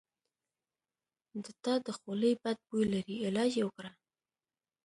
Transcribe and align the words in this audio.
د 1.43 1.45
تا 1.63 1.73
د 1.85 1.87
خولې 1.97 2.31
بد 2.43 2.57
بوي 2.67 2.83
لري 2.93 3.15
علاج 3.27 3.51
یی 3.57 3.63
وکړه 3.65 3.91